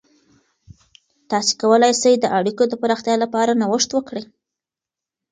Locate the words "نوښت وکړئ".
3.61-4.23